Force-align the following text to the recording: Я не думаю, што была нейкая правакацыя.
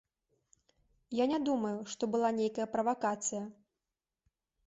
Я 1.17 1.25
не 1.33 1.39
думаю, 1.49 1.75
што 1.93 2.03
была 2.15 2.29
нейкая 2.39 2.67
правакацыя. 2.77 3.43